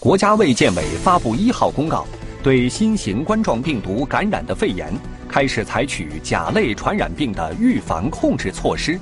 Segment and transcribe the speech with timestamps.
[0.00, 2.06] 国家卫健委发布一号公告，
[2.42, 4.90] 对新型冠状病毒感染的肺炎
[5.28, 8.98] 开始采取甲类传染病的预防控制措施。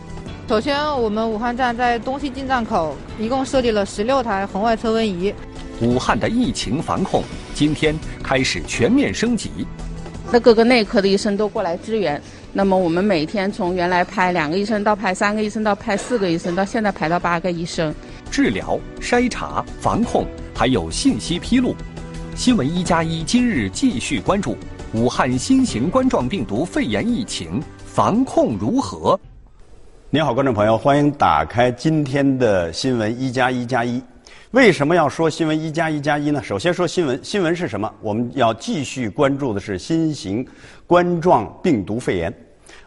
[0.49, 5.33] 首先，我们武汉站在东西进站口一共设立了十六台红外测温仪。
[5.81, 7.23] 武汉的疫情防控
[7.55, 9.53] 今天开始全面升级。
[10.33, 12.21] 那各个内科的医生都过来支援。
[12.53, 17.95] 那么我们每天从原来派两个医生到派三个医生到派四个医生，到现在排到八个医生。
[18.33, 20.27] 治疗、筛查、防控，
[20.59, 21.73] 还有信息披露。
[22.35, 24.57] 新闻一加一今日继续关注
[24.93, 29.17] 武汉新型冠状病毒肺炎疫情防控如何？
[30.11, 34.03] 您好，观众朋友，欢迎打开今天的新闻一加一加一。
[34.51, 36.43] 为什么要说新闻一加一加一呢？
[36.43, 37.89] 首先说新闻，新闻是什么？
[38.01, 40.45] 我们要继续关注的是新型
[40.89, 42.35] 冠状病毒肺炎，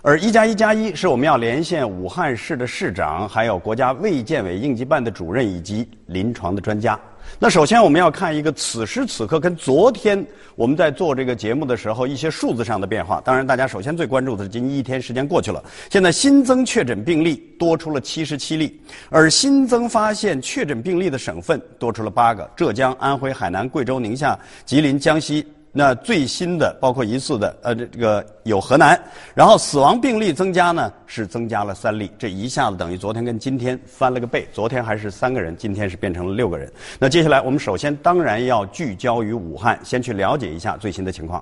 [0.02, 7.00] 而一加一加一是我们要连线武汉市的市长，还有国家卫健委应急办的主任以及临床的专家。
[7.40, 10.26] 那首先我们要看一个此时此刻跟昨天
[10.56, 13.22] 我们在做这个节目的时候一些数字上的变化。
[13.22, 25.46] 当然，大家首先最关注的是今一天时间过去了，现在新增确诊病例多出了七十七例，而新增发现确诊病例的省份多出了八个：浙江、安徽、海南、贵州、宁夏、吉林、江西。
[25.74, 29.02] 那最新的包括一次的呃这个有河南，
[29.34, 36.70] 然后死亡病例增加呢是增加了三例，这一下子等于昨天跟今天翻了个倍，昨天还是三个人，今天是变成了六个人。
[37.00, 41.42] 那接下来我们首先当然要聚焦于武汉，先去了解一下最新的情况。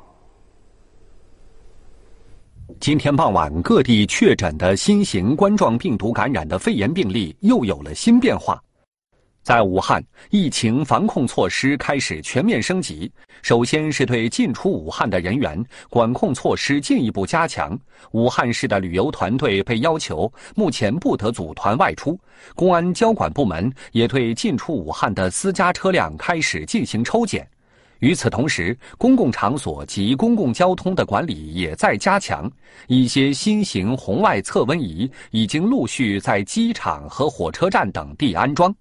[2.79, 8.61] 今天傍晚，各地确诊的新型冠状病毒感染的肺炎病例又有了新变化。
[9.49, 13.11] 在武汉，疫情防控措施开始全面升级。
[13.41, 17.75] 首先是对进出武汉的人员管控措施进一步加强。
[18.11, 22.15] 武汉市的旅游团队被要求目前不得组团外出。
[22.53, 27.49] 公安交管部门也对进出武汉的私家车辆开始进行抽检。
[28.01, 32.47] 与此同时，公共场所及公共交通的管理也在加强。
[32.85, 38.71] 一些新型红外测温仪已经陆续在机场和火车站等地安装。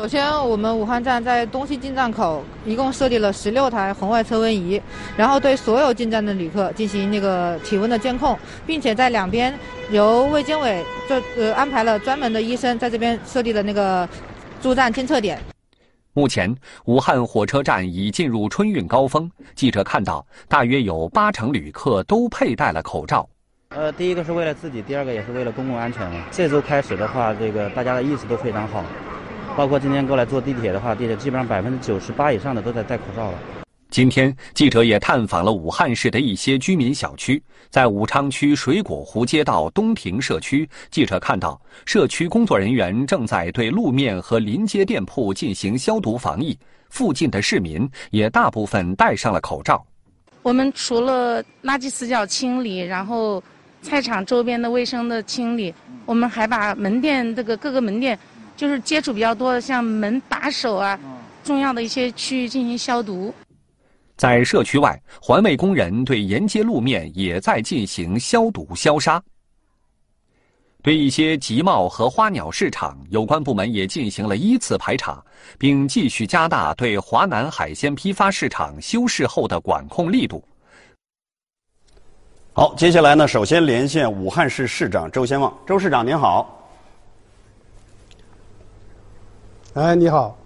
[0.00, 4.80] 首先，我们武汉站在东西进站口一共设立了十六台红外测温仪，
[5.16, 9.52] 然后对所有进站的旅客进行那个体温的监控，并且在两边
[9.90, 14.08] 由卫健委这呃安排了专门的医生在这边设立了那个
[14.62, 15.42] 驻站监测点。
[16.12, 16.54] 目前，
[16.84, 23.28] 武汉火车站已进入春运高峰，记者看到大约有八成旅客都佩戴了口罩。
[23.70, 26.08] 呃，第一个是为了自己，第二个也是为了公共安全。
[26.30, 28.84] 这周开始的话，这个大家的意识都非常好。
[29.58, 33.38] 包括今天过来坐地铁的话，地铁基本上百分之九十八以上的都在戴口罩了。
[33.90, 46.56] 今天记者也探访了武汉市的一些居民小区，在武昌区水果湖街道东亭社区，记者看到社区工作人员正在对路面和临街店铺进行消毒防疫，
[46.90, 49.84] 附近的市民也大部分戴上了口罩。
[50.42, 53.42] 我们除了垃圾死角清理，然后
[53.82, 55.74] 菜场周边的卫生的清理，
[56.06, 58.16] 我们还把门店这个各个门店。
[58.58, 60.98] 就是接触比较多的，像门把手啊，
[61.44, 63.32] 重要的一些区域进行消毒。
[64.16, 69.22] 在社区外，环卫工人对沿街路面也在进行消毒消杀。
[70.82, 75.24] 对一些集贸和花鸟市场，有关部门也进行了依次排查，
[75.56, 80.42] 并继续加大对华南海鲜批发市场修饰后的管控力度。
[82.54, 86.57] 好，接下来呢，首先连线武汉市市长周先旺，周市长您好。
[89.78, 90.36] 哎，你好。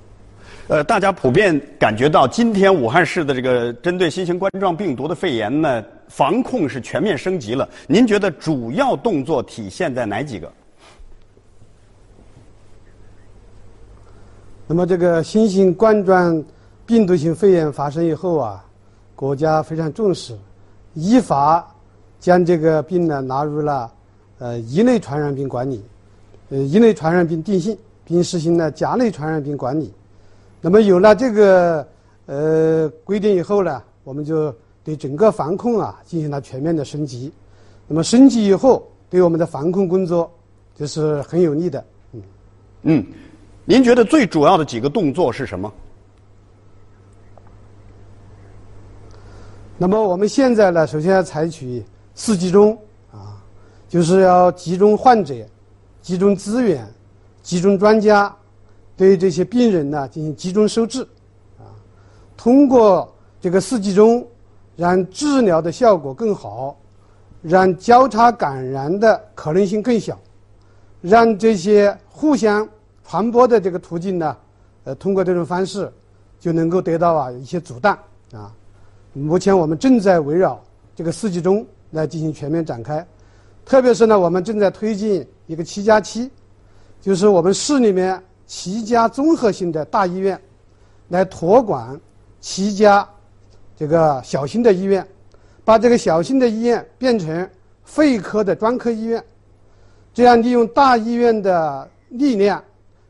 [0.69, 7.66] 呃，大家普遍感觉到今天武汉市的这个针对新型冠状病毒的肺炎呢，防控是全面升级了。
[7.87, 10.53] 您觉得主要动作体现在哪几个？
[14.66, 16.44] 那么，这个新型冠状
[16.84, 18.62] 病毒性肺炎发生以后啊，
[19.16, 20.37] 国家非常重视，
[20.93, 21.66] 依法
[22.20, 23.91] 将这个病呢纳入了
[24.41, 25.82] 呃一类传染病管理，
[26.50, 27.75] 呃一类传染病定性。
[28.04, 29.92] 并实行了甲类传染病管理。
[30.60, 31.86] 那么有了这个
[32.26, 34.54] 呃规定以后呢，我们就
[34.84, 37.32] 对整个防控啊进行了全面的升级。
[37.88, 40.31] 那么升级以后，对我们的防控工作
[40.75, 41.84] 就是很有利的。
[42.12, 42.22] 嗯
[42.82, 43.06] 嗯，
[43.64, 45.72] 您觉得最主要的几个动作是什么？
[49.78, 51.82] 那么我们现在呢，首先要采取
[52.14, 52.78] 四集中
[53.10, 53.43] 啊，
[53.88, 55.34] 就是要集中患者，
[56.00, 56.87] 集中资源。
[57.42, 58.34] 集中专家
[58.96, 61.02] 对这些病人呢进行集中收治，
[61.58, 61.66] 啊，
[62.36, 64.24] 通过这个四集中，
[64.76, 66.76] 让治疗的效果更好，
[67.42, 70.18] 让交叉感染的可能性更小，
[71.00, 72.66] 让这些互相
[73.04, 74.36] 传播的这个途径呢，
[74.84, 75.92] 呃，通过这种方式，
[76.38, 77.98] 就能够得到啊一些阻断
[78.32, 78.54] 啊。
[79.12, 80.62] 目前我们正在围绕
[80.94, 83.04] 这个四季中来进行全面展开，
[83.64, 86.30] 特别是呢，我们正在推进一个七加七，
[87.02, 90.40] 就是我们市里面七家综合性的大医院，
[91.08, 92.00] 来托管
[92.40, 93.06] 七家
[93.76, 95.04] 这个小型的医院，
[95.64, 97.50] 把这个小型的医院变成
[97.82, 99.22] 肺科的专科医院，
[100.14, 102.62] 这样利用大医院的力量，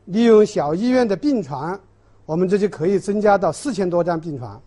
[0.05, 1.79] 利用小医院的病床，
[2.25, 4.59] 我们这就可以增加到四千多张病床。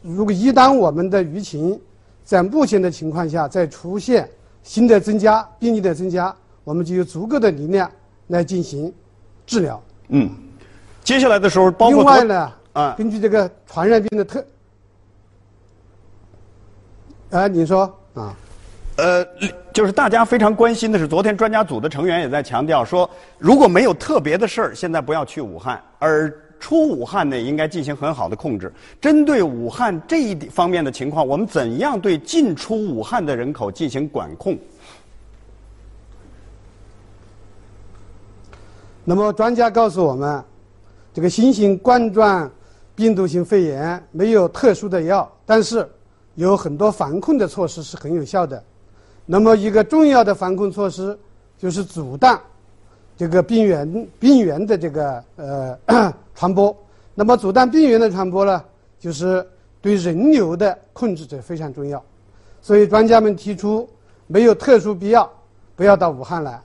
[0.00, 1.78] 如果一旦我们的舆情
[2.24, 4.26] 在目前的情况下再出现
[4.62, 6.34] 新的增加病例的增加，
[6.64, 7.90] 我们就有足够的力量
[8.30, 8.92] 来进行
[9.46, 9.80] 治疗。
[10.08, 10.30] 嗯，
[11.04, 14.44] 接下来的时候，包括另外呢，啊，根据这个传染病的特，
[17.30, 17.82] 啊，你说
[18.14, 18.34] 啊，
[18.96, 19.26] 呃，
[19.72, 28.72] 就是大家非常关心的是，昨天专家组的成员也在强调说，如果没有特别的事儿，现在不要去武汉，而出武汉呢，应该进行很好的控制。
[29.00, 34.56] 针对武汉这一方面的情况，我们怎样对进出武汉的人口进行管控？
[39.04, 40.42] 那么专家告诉我们，
[41.12, 42.50] 这个新型冠状
[42.94, 45.88] 病毒性肺炎没有特殊的药，但是
[46.34, 48.62] 有很多防控的措施是很有效的。
[49.26, 51.18] 那么一个重要的防控措施
[51.56, 52.38] 就是阻断
[53.16, 56.76] 这个病源病源的这个呃 传播。
[57.14, 58.62] 那么阻断病源的传播呢，
[58.98, 59.46] 就是
[59.80, 62.02] 对人流的控制这非常重要。
[62.62, 63.88] 所以专家们提出，
[64.26, 65.30] 没有特殊必要，
[65.74, 66.60] 不要到武汉来。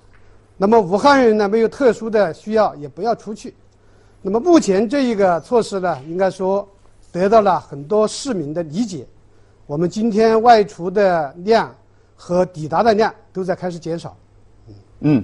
[0.57, 3.53] 那么武汉人呢，没有特殊的需要，也不要出去。
[4.21, 6.67] 那么目前这一个措施呢，应该说
[7.11, 9.05] 得到了很多市民的理解。
[9.67, 11.75] 我们今天外出的量
[12.15, 14.15] 和抵达的量都在开始减少。
[15.01, 15.23] 嗯，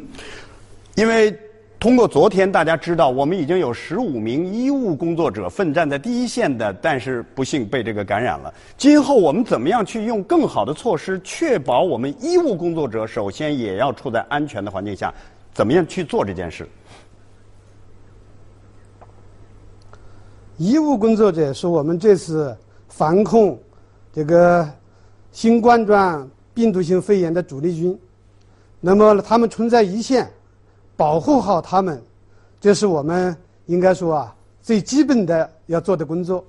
[0.96, 1.40] 因为
[1.82, 8.54] 通过昨天大家知道，我们已经有十五名医务工作者奋战在第一线的，但是不幸被这个感染了。
[8.78, 15.12] 今后我们怎么样去用更好的措施，确保我们医务工作者首先也要处在安全的环境下？
[15.56, 16.68] 怎么样去做这件事？
[20.58, 22.56] 医务工作者是我们这次
[22.90, 23.60] 防控
[24.14, 24.70] 这个
[25.32, 28.00] 新冠状病毒性肺炎的主力军。
[28.80, 30.32] 那么他们存在一线，
[31.02, 32.00] 保护好他们，
[32.60, 36.46] 这是我们应该说啊最基本的要做的工作。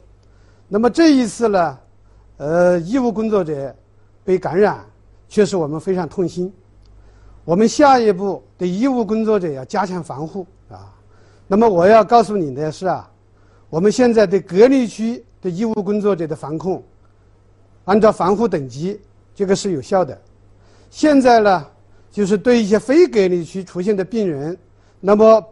[0.68, 1.78] 那么这一次呢，
[2.36, 3.74] 呃，医务工作者
[4.22, 4.84] 被感染，
[5.26, 6.52] 确实我们非常痛心。
[7.46, 10.92] 我们下一步对医务工作者要加强防护啊。
[11.46, 13.10] 那么我要告诉你的是啊，
[13.70, 16.84] 我们现在对隔离区的医务工作者的防控，
[17.86, 19.00] 按照防护等级，
[19.34, 20.20] 这个是有效的。
[20.90, 21.66] 现在呢，
[22.12, 24.56] 就是对一些非隔离区出现的病人，
[25.00, 25.42] 那么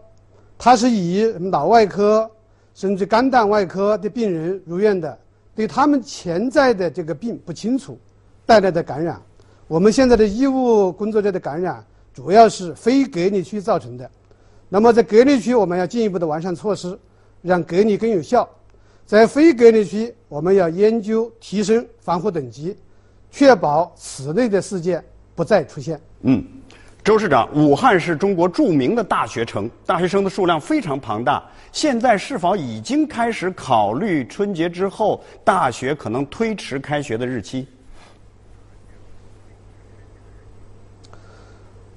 [0.58, 2.30] 他是以脑外科
[2.74, 5.18] 甚至肝胆外科的病人入院的，
[5.54, 7.98] 对他们潜在的这个病不清楚
[8.44, 9.20] 带来的感染。
[9.66, 14.10] 我们现在的医务工作者的感染主要是非隔离区造成的，
[14.68, 16.98] 那么在隔离区我们要进一步的完善措施，
[17.40, 18.46] 让隔离更有效。
[19.06, 22.76] 在非隔离区，我们要研究提升防护等级，
[23.30, 25.02] 确保此类的事件
[25.34, 25.98] 不再出现。
[26.22, 26.44] 嗯，
[27.02, 31.42] 周市长，武汉是中国著名的大学城，大学生的数量非常庞大。
[31.72, 37.66] 现在是否已经开始考虑春节之后大学可能推迟开学的日期？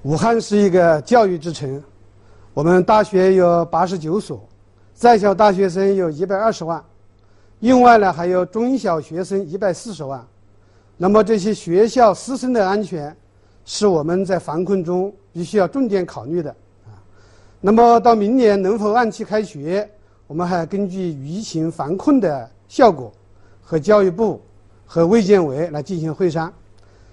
[0.04, 1.84] 武汉是一个教育之城，
[2.54, 4.48] 我们大学有八十九所，
[4.94, 6.82] 在校大学生有一百二十万，
[7.60, 10.26] 另外呢还有中小学生一百四十万。
[10.96, 13.16] 那么这些学校师生的安全，
[13.66, 16.50] 是我们在防控中必须要重点考虑的
[16.86, 16.96] 啊。
[17.62, 19.90] 那么到明年能否按期开学，
[20.28, 23.12] 我们还根据疫情防控的效果，
[23.62, 24.42] 和教育部
[24.86, 26.52] 和卫健委来进行会商，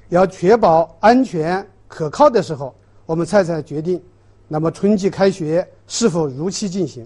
[0.09, 2.75] 要确保安全可靠的时候。
[3.07, 4.00] 我们才才决定，
[4.47, 7.04] 那么春季开学是否如期进行？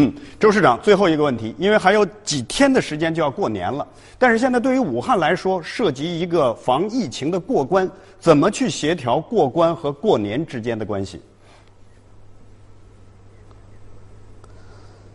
[0.00, 3.84] 嗯，周市长，最后一个问题，因为还有几天的时间就要过年了，
[4.16, 7.90] 但是现在对于武汉来说，涉及一个防疫情的过关，
[8.20, 11.20] 怎么去协调过关和过年之间的关系？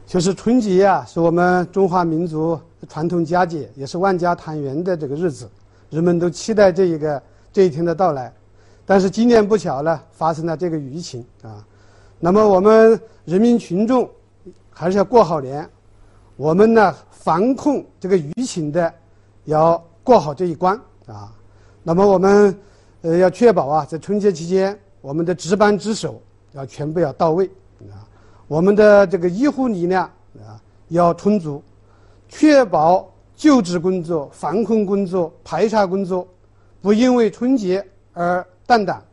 [0.06, 2.60] 就是春节啊，是我们中华民族
[2.90, 5.50] 传统佳节，也是万家团圆的这个日子，
[5.92, 7.24] 人们都期待这一个
[7.54, 8.34] 这一天的到来。
[8.86, 11.66] 但是今年不巧呢，发生了这个疫情啊。
[12.20, 14.10] 那么我们人民群众
[14.72, 15.70] 还是要过好年，
[16.36, 18.94] 我们呢防控这个疫情的
[19.46, 21.32] 要过好这一关啊。
[21.84, 22.58] 那么我们
[23.02, 26.22] 呃要确保啊，在春节期间我们的值班值守
[26.54, 27.46] 要全部要到位
[27.92, 28.08] 啊，
[28.48, 30.04] 我们的这个医护力量
[30.38, 30.60] 啊
[30.90, 31.62] 要充足，
[32.30, 36.28] 确保救治工作、防控工作、排查工作
[36.82, 39.04] 不因为春节而断档。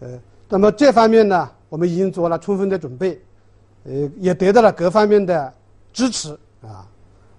[0.00, 0.18] 呃，
[0.48, 3.20] 那么这方面呢，我们已经做了充分的准备，
[3.84, 5.52] 呃，也得到了各方面的
[5.92, 6.30] 支持
[6.62, 6.86] 啊。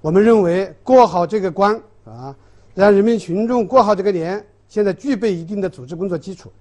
[0.01, 2.35] 我们认为过好这个关啊，
[2.73, 6.51] 让人民群众过好这个年，现在具备一定的组织工作基础。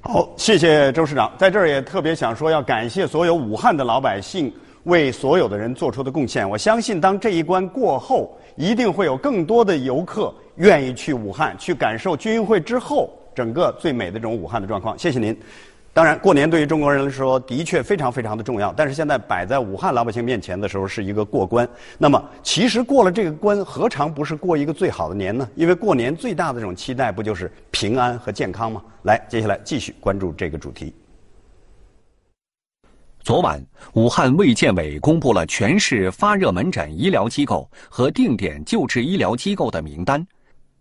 [0.00, 1.32] 好，谢谢周市长。
[1.38, 4.52] 在这儿也特别想说，要感谢所有武汉的老百姓。
[4.84, 14.96] 为所有的人做出的贡献，我相信当这一关过后，一定会有更多的游客愿意去武汉，去感受军运会之后整个最美的这种武汉的状况。
[14.96, 15.36] 谢谢您。
[15.96, 21.66] 当然，过年对于中国人来说的确非常非常的重要，但是现在摆在武汉老百姓面前的时候是一个过关。
[21.96, 25.48] 那么，其实过了这个关，何尝不是过一个最好的年呢？
[25.54, 28.84] 因为过年最大的这种期待不就是平安和健康吗？
[29.04, 30.94] 来，接下来继续关注这个主题。
[33.20, 33.58] 昨晚，
[33.94, 40.22] 武汉卫健委公布了全市发热门诊医疗机构和定点救治医疗机构的名单。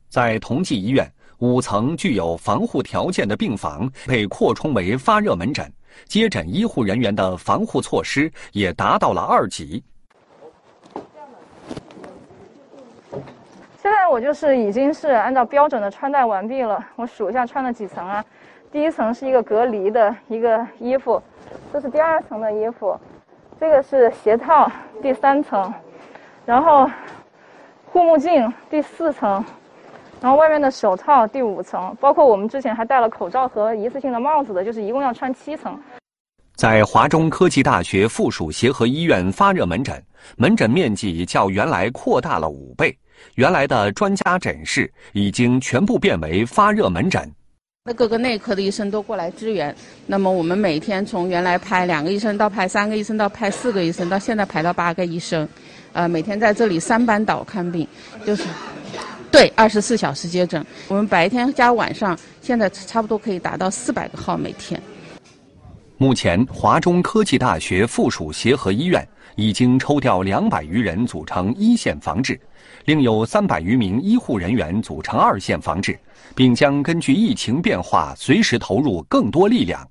[0.10, 5.72] 在同济医院，五层具有防护条件的病房被扩充为发热门诊，
[6.06, 9.84] 接诊医护人员的防护措施也达到了二级。
[13.82, 16.84] 现在我就是已经是按照标准的穿戴完毕了。
[16.96, 18.24] 我数一下穿了几层啊？
[18.72, 21.22] 第一层是一个隔离的一个衣服。
[21.72, 23.00] 这是第二层的衣服，
[23.60, 24.70] 这个是鞋套，
[25.02, 25.72] 第三层，
[26.46, 26.90] 然后
[27.86, 29.44] 护目镜第四层，
[30.22, 35.78] 然后外面的手套第五层，包括我们之前还戴了口罩和一次性的帽子的，就是一共要穿七层。
[36.56, 40.02] 在华中科技大学附属协和医院发热门诊，
[40.38, 42.98] 门诊面积较原来扩大了五倍，
[43.36, 47.30] 原来的专家诊室已经全部变为发热门诊。
[47.84, 49.76] 那各个内科的医生都过来支援。
[50.08, 55.48] 那么我们每天从原来派两个医生到派三个医生到派四个医生，到现在排到八个医生，
[55.94, 57.88] 呃，每天在这里三班倒看病，
[58.26, 58.44] 就是
[59.36, 60.66] 对二十四小时接诊。
[60.88, 64.82] 我们白天加晚上，现在差不多可以达到四百个号每天。
[65.98, 72.40] 目前，华中科技大学附属协和医院已经抽调两百余人组成一线防治，
[72.86, 76.00] 另有三百余名医护人员组成二线防治。
[76.34, 79.88] 并将根据疫情变化，随时投入更多力量。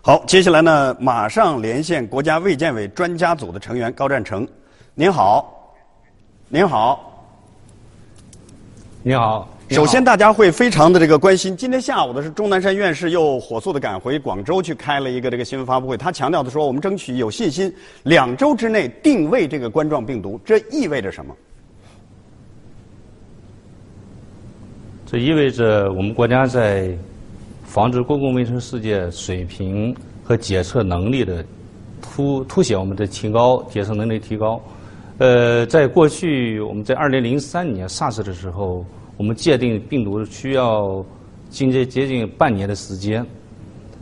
[0.00, 4.46] 好，接下来呢，马上连线国家卫健委专家组的成员高占成。
[4.94, 5.53] 您好，
[6.54, 7.12] 您好，
[9.02, 9.48] 您好。
[9.70, 11.56] 首先，大家会非常的这个关心。
[11.56, 15.96] 今天下午的是钟南山院士又火速的赶回广州去开了一个这个新闻发布会。
[15.96, 20.40] 他强调的说，我们争取有信心，两周之内定位这个冠状病毒。
[20.44, 21.34] 这意味着什么？
[25.04, 26.96] 这意味着我们国家在
[27.64, 29.92] 防治公共卫生事件水平
[30.22, 31.44] 和检测能力的
[32.00, 34.62] 突凸显我们的提高，检测能力提高。
[35.18, 38.84] 呃，在过去我们在二零零三年 SARS 的时候，
[39.16, 41.04] 我们界定病毒需要
[41.50, 43.24] 近接接近半年的时间。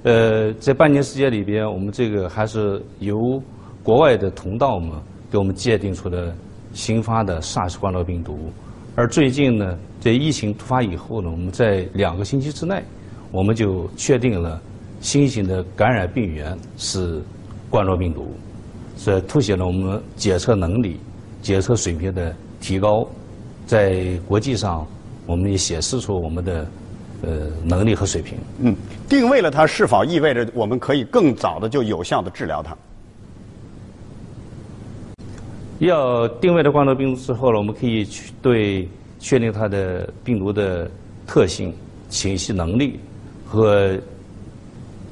[0.04, 3.40] 呃，在半年时间里边，我们这个还是由
[3.83, 4.90] 国外的同道们
[5.31, 6.35] 给我们界定出的
[6.73, 8.50] 新发的 SARS 冠状病毒。
[8.95, 12.83] 而最近呢，在疫情突发以后呢，我们在两个星期之内，
[13.31, 14.61] 我们就确定了
[15.00, 17.23] 新型的感染病原是
[17.69, 18.26] 冠状病毒，
[18.96, 20.99] 这凸显了我们检测能力、
[21.40, 23.06] 检测水平的提高，
[23.66, 24.87] 在国际上
[25.26, 26.66] 我们也显示出我们的
[27.22, 27.30] 呃
[27.64, 28.38] 能力和水平。
[28.61, 28.76] 嗯，
[29.08, 32.76] 定位了它，是否意味着我们可以更早的就有效的治疗它？
[35.78, 40.88] 要定位了冠状病毒之后呢，我们可以去对确定它的病毒的
[41.26, 41.75] 特性、
[42.08, 43.00] 侵袭能力
[43.44, 43.99] 和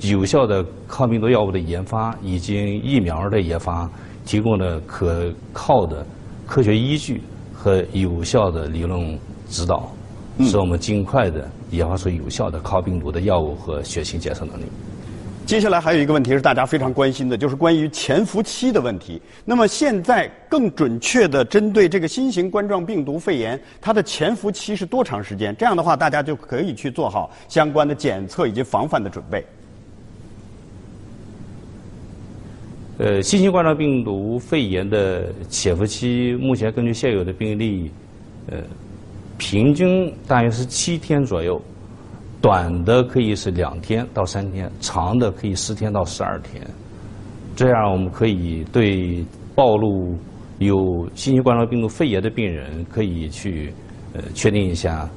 [0.02, 3.88] 有效的抗病毒药物的研发以及疫苗的研发
[4.25, 6.07] 提供了可靠的
[6.47, 9.92] 科学依据和有效的理论指导，
[10.40, 14.64] 使我们尽快的研发出有效的抗病毒的药物和血清检测能力。
[15.45, 19.21] 接下来还有一个问题是大家非常关心的，就是关于潜伏期的问题。
[19.45, 25.54] 那么现在更准确的针对这个新型冠状病毒肺炎，它的潜伏期是多长时间？
[25.57, 29.45] 这样的话，大家就可以去做好相关的检测以及防范的准备。
[33.00, 37.90] 呃，新型冠状病毒肺炎的潜伏期，目前根据现有的病例，
[38.50, 38.59] 呃，
[39.38, 41.59] 平均大约是七天左右。
[42.42, 46.62] 短的可以是两天到三天，长的可以十天到十二天。
[47.57, 50.14] 这样我们可以对暴露
[50.59, 53.73] 有新型冠状病毒肺炎的病人，可以去
[54.12, 55.09] 呃确定一下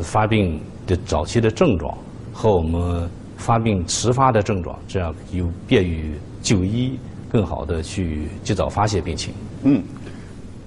[0.00, 1.96] 发病的早期的症状
[2.32, 6.98] 和我们发病迟发的症状，这样有便于就医
[7.30, 9.32] 更好的去及早发现病情。
[9.62, 9.82] 嗯，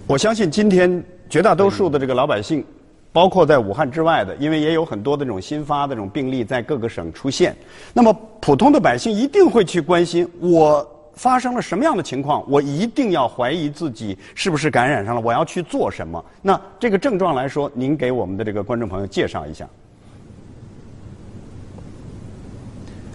[0.08, 2.64] 我相信今天绝大多数的这个老百姓，
[3.12, 7.56] 包括在武汉之外的，因为也有很多的这种新发的这种病例在各个省出现。
[7.94, 16.24] 那么普通的百姓一定会去关心，我发生了什么样的情况，我一定要怀疑自己是不是感染上了，我要去做什么？
[16.42, 19.68] 那这个症状来说，您给我们的这个观众朋友介绍一下。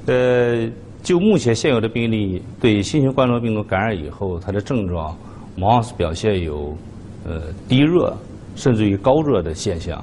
[0.06, 0.66] 呃，
[1.02, 5.16] 就目前现有的病例，对新型冠状病毒感染以后，它的症状
[5.58, 6.76] 往往是表现有
[7.24, 8.16] 呃低热，
[8.56, 10.02] 甚至于高热的现象。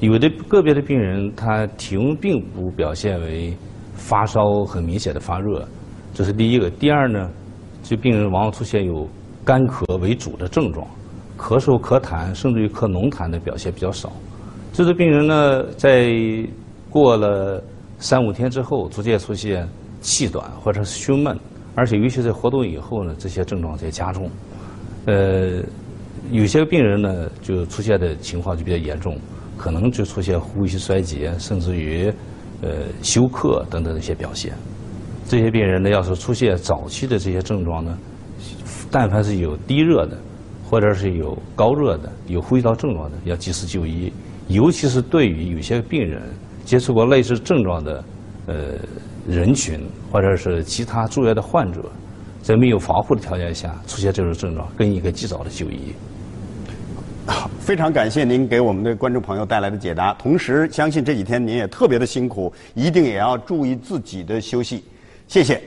[0.00, 3.56] 有的个别的病人，他体温并不表现为
[3.94, 5.66] 发烧很明显的发热，
[6.12, 6.68] 这是第一个。
[6.68, 7.30] 第二呢，
[7.84, 9.08] 这病人往往出现有
[9.44, 10.84] 干咳为主的症状，
[11.38, 14.12] 咳嗽、咳痰，甚至于咳浓痰的表现比较少。
[14.72, 16.12] 这些病人呢，在
[16.90, 17.62] 过了
[17.98, 19.68] 三五天之后，逐渐出现
[20.02, 21.38] 气短或者是胸闷，
[21.74, 24.28] 而且尤其在活动以后呢，这些症状在加重。
[25.06, 25.62] 呃，
[26.30, 29.16] 有些病人呢，就出现的情况就比较严重，
[29.56, 32.12] 可能就出现呼吸衰竭，甚至于
[32.60, 32.68] 呃
[33.02, 34.52] 休克等等的一些表现。
[35.26, 37.96] 这些病人呢，要是出现早期的这些症状呢，
[38.90, 40.18] 但凡是有低热的，
[40.68, 44.12] 或者是有高热的、有呼吸道症状的，要及时就医。
[44.48, 46.22] 尤其是对于有些病人。
[46.64, 48.04] 接触过类似症状的
[48.46, 48.54] 呃
[49.28, 51.80] 人群，或者是其他住院的患者，
[52.42, 55.94] 在没有防护的条件下出现这种症状，更应该及早的就医。
[57.60, 64.82] 非常感谢您给我们的观众朋友带来的解答，同时相信这几天您也特别的辛苦，一定也要注意自己的休息，
[65.28, 65.62] 谢谢。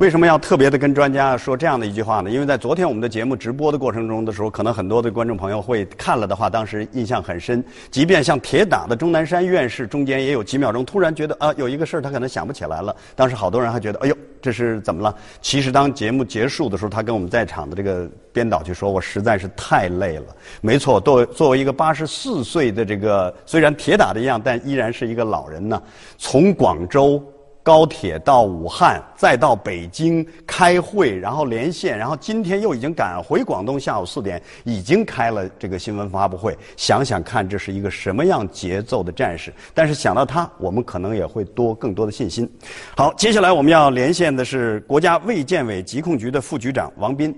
[0.00, 2.30] 为什么要特别的跟专家说这样的一句话呢？
[2.30, 7.62] 因为在昨天我们的节目直播的过程中的时候，可能很多的观众朋友会看了的话，当时印象很深。
[7.90, 12.96] 即便像铁打的钟南山院士，中间也有几秒钟突然觉得啊，有一个事儿他可能想不起来了。
[13.14, 15.14] 当时好多人还觉得，哎呦，这是怎么了？
[15.42, 25.82] 其实当节目结束的时候，他跟我们在场的这个编导就说：“我实在是太累了。”没错，作为作为一个八十四岁的这个虽然铁打的一样，但依然是一个老人呢，
[26.16, 27.22] 从广州。
[27.62, 36.56] 高铁到武汉，再到北京开会，然后连线，然后今天又已经赶回广东，下午四点已经开了这个新闻发布会。
[36.76, 39.52] 想想看，这是一个什么样节奏的战士？
[39.74, 42.50] 但是想到他，我们可能也会多更多的信心。
[42.96, 47.34] 好，接下来我们要连线的是国家卫健委疾控局的副局长王斌，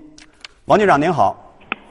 [0.65, 1.42] 王局长您好。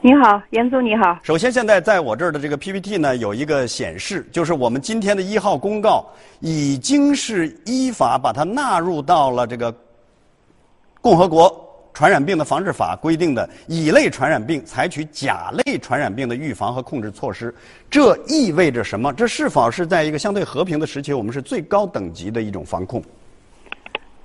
[0.05, 1.17] 你好，严总你好。
[1.23, 6.05] 首先，现在在我这儿的这个 PPT 呢，有一个显示，就是我们今天的一号公告
[6.41, 9.73] 已经是依法把它纳入到了这个
[10.99, 11.49] 共和国
[11.93, 17.55] 传染病的防治法规定的乙类传染病采取甲类传染病的预防和控制措施。
[17.89, 19.13] 这意味着什么？
[19.13, 23.01] 这是否是在一个相对和平的时期，我们是最高等级的一种防控？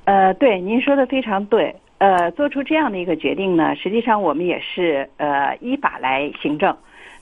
[0.07, 1.73] 呃，对，您说的非常对。
[1.99, 6.77] 呃，做出这样的一个决定呢，实际上我们也是呃依法来行政。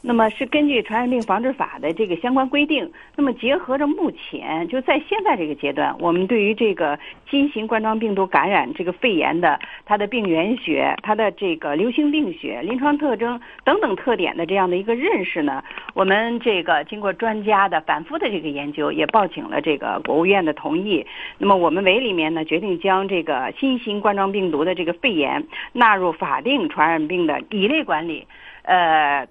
[0.08, 6.96] 那么是根据《传染病防治法》的这个相关规定，那么结合着目前就在现在这个阶段，我们对于这个
[7.28, 21.04] 新型冠状病毒感染这个肺炎的它的病原学、它的这个流行病学、临床特征等等特点的这样的一个认识呢，我们这个经过专家的反复的这个研究，也报请了这个国务院的同意。
[21.38, 28.24] 那么我们委里面呢，决定将这个新型冠状病毒的这个肺炎纳入法定传染病的乙类管理，
[28.62, 29.26] 呃。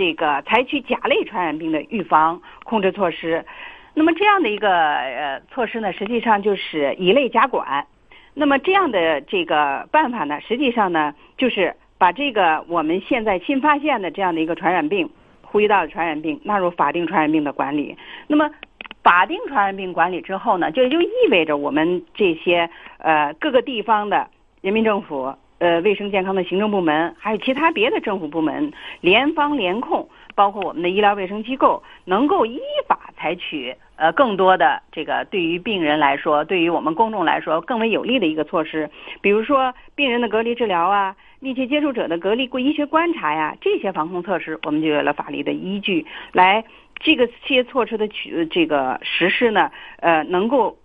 [0.00, 3.44] 这个采取甲类传染病的预防控制措施，
[3.92, 7.86] 那么这样的一个呃措施呢，实际上就是乙类甲管。
[8.32, 15.10] 那么这样的这个办法呢，实际上呢，就是把这个我们现在新发现的这样的一个传染病，
[15.42, 17.94] 呼吸道传染病纳入法定传染病的管理。
[18.26, 18.50] 那么
[19.02, 24.26] 法定传染病管理之后呢，就就意味着我们这些呃各个地方的
[24.62, 25.34] 人民政府。
[25.60, 38.88] 呃，卫生健康的行政部门，还有其他别的政府部门，联防联控，包括我们的医疗卫生机构，能够依法采取呃更多的这个对于病人来说，对于我们公众来说更为有利的一个措施。
[39.20, 46.64] 比如说病人的隔离治疗啊，密切接触者的隔离过医学观察呀，这些防控措施，我们就有了法律的依据，来
[46.98, 50.78] 这个些措施的取这个实施呢，呃，能够。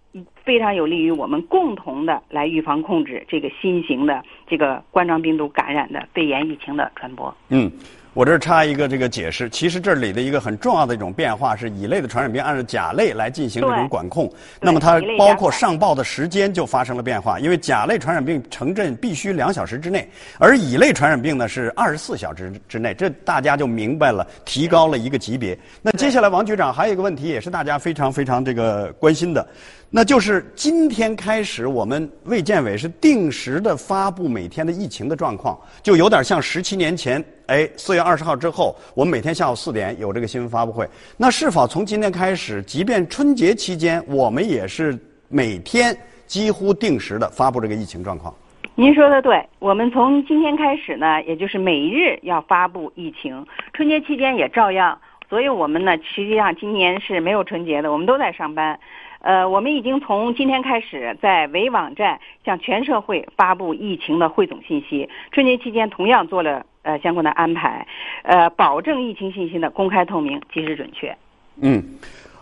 [0.45, 7.35] 非常有利于我们共同的来预防控制这个新型的这个冠状病毒感染的肺炎疫情的传播。
[7.49, 7.71] 嗯。
[8.13, 14.31] 我这儿插一个这个解释，其实这里的一个很重要的一种变化是乙类的传染病按照甲类来进行这种管控，
[14.61, 25.59] 那么它包括上报的时间就发生了变化，因为甲类传染病城镇必须两小时之内，而乙类传染病呢是二十四小时之内，这大家就明白了，提高了一个级别。
[25.81, 29.45] 那接下来王局长还有一个问题也是大家非常非常这个关心的，
[29.89, 30.45] 那就是。
[30.55, 40.87] 今天开始，我们卫健委是定时的发布每天的疫情的状况，就有点像十七年前，哎，四月二十号之后，我们每天下午四点有这个新闻发布会。
[41.17, 44.97] 那是否从今天开始，即便春节期间，我们也是
[45.29, 45.95] 每天
[46.25, 48.33] 几乎定时的发布这个疫情状况？
[48.73, 54.99] 您说的对，我们从今天开始呢，也就是每日要发布疫情，春节期间也照样。
[55.29, 58.79] 所以我们呢，实际上今年是没有春节的，我们都在上班。
[59.25, 65.09] 呃，我们已经从今天开始在微网站向全社会发布疫情的汇总信息。
[65.31, 67.87] 春节期间同样做了呃相关的安排，
[68.21, 71.17] 呃，保证疫情信息的公开透明、及时准确。
[71.59, 71.83] 嗯，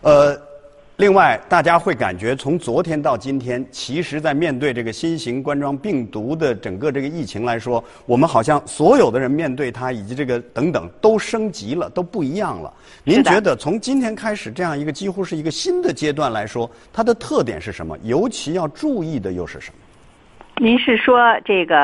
[0.02, 0.53] 呃。
[0.98, 12.72] 另外，大家会感觉从昨天到今天，其实，在面对这个新型冠状病毒的整个这个疫情来说，我们好像所有的人面对它以及这个等等都升级了，都不一样了。
[13.04, 17.98] 您觉得从今天开始这样一个几乎是一个新的阶段来说，它的特点是什么？
[18.04, 20.64] 尤其要注意的又是什么？
[20.64, 21.76] 您是说这个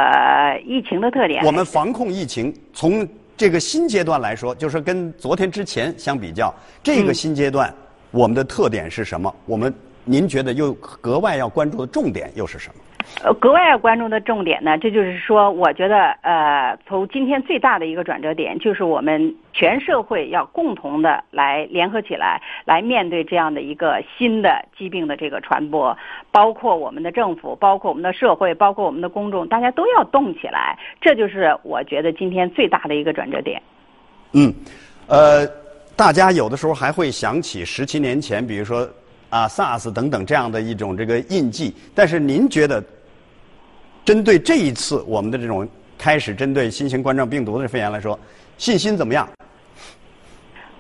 [0.64, 1.44] 疫情的特点？
[1.44, 7.74] 我们防控疫情从这个新阶段来说，就是跟昨天之前相比较，这个新阶段。
[8.12, 9.34] 我们的特点是什么？
[9.46, 12.76] 我们您觉得又格外要关注的重点又是什么？
[13.24, 25.98] 呃，格外要关注的重点呢，这就是说，我觉得呃，从今天最大的一个转折点，就是我们全社会要共同的来联合起来，来面对这样的一个新的疾病的这个传播，
[26.32, 30.78] 包括我们的政府，包括我们的社会，包括我们的公众，大家都要动起来。
[31.02, 33.62] 这就是我觉得今天最大的一个转折点。
[34.34, 34.54] 嗯，
[35.08, 35.48] 呃。
[36.00, 38.90] 大家有的时候还会想起十七年前，比如说
[39.30, 41.76] 啊 SARS 等等这样的一种这个印记。
[41.94, 42.82] 但是您觉得，
[44.06, 48.18] 针对这一次我们的这种开始针对新型冠状病毒的肺炎来说，
[48.58, 49.28] 信心怎么样？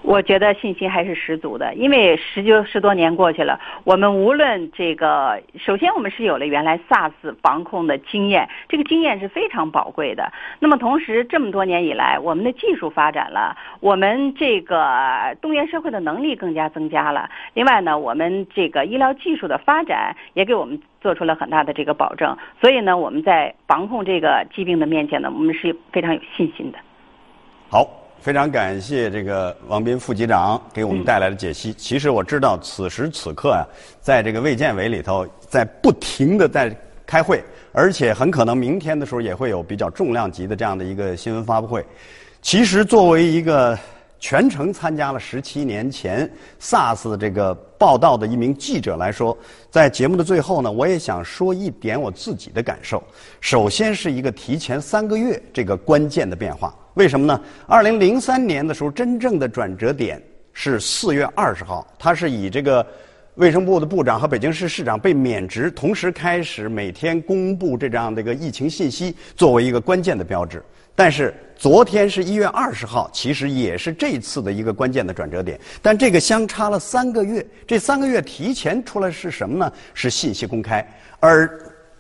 [0.10, 7.12] 我觉得信心还是十足的，因为十九十多年过去了，我们无论这个，首先我们是有了原来 SARS
[7.43, 10.34] 防控的经验，这个经验是非常宝贵的。
[10.58, 17.30] 那么同时，这么多年以来，我们的技术发展了，我们这个动员社会的能力更加增加了。
[17.54, 22.36] 另外呢，我们这个医疗技术的发展也给我们做出了很大的这个保证。
[22.60, 26.80] 所以呢，我们在防控这个疾病的面前呢，我们是非常有信心的。
[27.69, 27.99] 好。
[28.21, 31.73] 非常感谢这个王斌副局长给我们带来的解析。
[31.73, 33.63] 其实我知道此时此刻啊，
[34.01, 41.86] 在这个卫健委里头，在不停的在开会，而且很可能明天的时候也会有比较重量级的这样的一个新闻发布会。
[42.41, 43.77] 其实作为一个
[44.19, 46.29] 全程参加了十七年前
[46.62, 49.36] SARS 这个报道的一名记者来说，
[49.71, 53.01] 在节目的最后呢，我也想说一点我自己的感受。
[53.39, 56.75] 首先是一个提前三个月这个关键的变化。
[56.95, 57.39] 为什么呢？
[57.67, 60.21] 二零零三年的时候，真正的转折点
[60.54, 62.86] 是四月二十号，它是以这个
[63.36, 70.62] 卫生部的部长和北京市市长被免职，同时开始每天公布这样的一个疫情信息，作为一个关键的标志。
[70.95, 75.58] 但是昨天是一月二十号，其实也是这次的一个关键的转折点。
[75.82, 79.71] 但这个相差了三个月，这三个月提前出来是什么呢？
[79.93, 80.86] 是信息公开，
[81.19, 81.49] 而。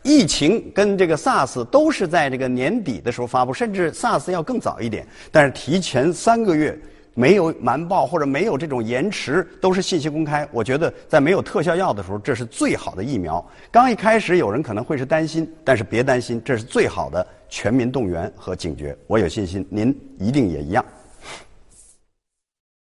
[0.01, 6.77] 疫情跟这个 SARS 都是在这个年底的时候发布，甚至 SARS 要更早一点，但是提前三个月
[7.13, 10.47] 没有瞒报或者没有这种延迟，都是信息公开。
[10.51, 13.45] 我觉得在没有特效药的时候，这是最好的疫苗。
[13.69, 18.97] 刚一开始有人可能会是担心，但是别担心，这是最好的全民动员和警觉。
[19.05, 20.85] 我有信心，您一定也一样。